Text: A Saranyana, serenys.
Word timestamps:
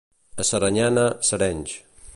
A 0.43 0.45
Saranyana, 0.49 1.05
serenys. 1.29 1.77